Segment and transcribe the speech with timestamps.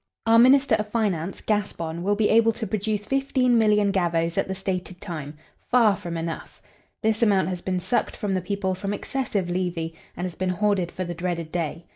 [0.25, 4.55] "Our minister of finance, Gaspon, will be able to produce fifteen million gavvos at the
[4.55, 5.37] stated time
[5.69, 6.59] far from enough.
[7.03, 10.91] This amount has been sucked from the people from excessive levy, and has been hoarded
[10.91, 11.85] for the dreaded day.